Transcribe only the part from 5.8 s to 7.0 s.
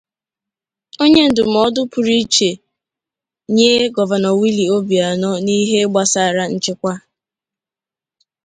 gbasaara nchekwa